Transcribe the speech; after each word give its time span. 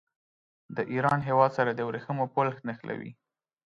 د 0.75 0.77
ایران 0.93 1.19
هېواد 1.27 1.51
سره 1.57 1.71
د 1.73 1.79
ورېښمو 1.87 2.25
پل 2.33 2.47
نښلوي. 2.67 3.11